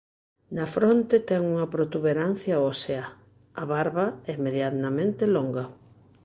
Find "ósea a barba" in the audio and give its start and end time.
2.71-4.05